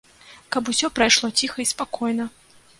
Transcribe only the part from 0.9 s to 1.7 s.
прайшло ціха і